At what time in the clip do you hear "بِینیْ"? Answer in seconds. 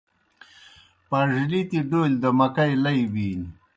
3.11-3.47